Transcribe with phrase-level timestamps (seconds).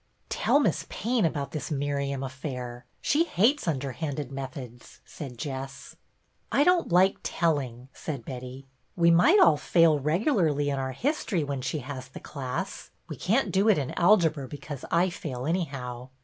[0.29, 2.87] "Tell Miss Payne about this Miriam affair.
[3.03, 5.95] She hates underhanded methods," said Jess.
[6.51, 8.65] "I don't like telling," said Betty.
[8.95, 12.89] "We might all fail regularly in our history when she has the class.
[13.09, 16.09] We can't do it in algebra because I fail, anyhow.